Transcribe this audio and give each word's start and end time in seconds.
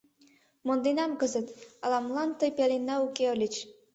Монденам 0.67 1.11
кызыт, 1.21 1.47
ала-молан 1.83 2.29
тый 2.39 2.51
пеленна 2.57 2.95
уке 3.05 3.25
ыльыч. 3.33 3.55